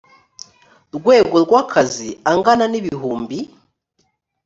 rwego 0.95 1.35
rw 1.45 1.53
akazi 1.61 2.09
angana 2.31 2.65
n 2.71 2.75
ibihumbi 2.79 3.37